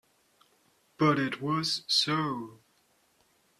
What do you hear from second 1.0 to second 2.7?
it was so.